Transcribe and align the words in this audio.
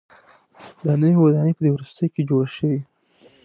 دا 0.85 0.93
نوې 1.01 1.15
ودانۍ 1.19 1.51
په 1.55 1.61
دې 1.65 1.69
وروستیو 1.73 2.13
کې 2.13 2.27
جوړه 2.29 2.47
شوې. 2.57 2.79